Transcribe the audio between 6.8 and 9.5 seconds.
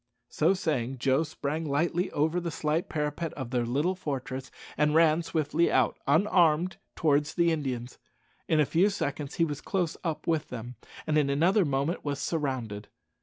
towards the Indians. In a few seconds he